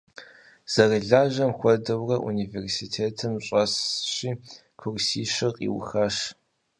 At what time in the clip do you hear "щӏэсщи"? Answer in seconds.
3.45-4.31